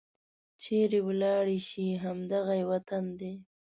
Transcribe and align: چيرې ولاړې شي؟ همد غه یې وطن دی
چيرې 0.61 0.99
ولاړې 1.07 1.59
شي؟ 1.69 1.85
همد 2.03 2.31
غه 2.45 2.55
یې 2.59 2.65
وطن 2.71 3.03
دی 3.19 3.33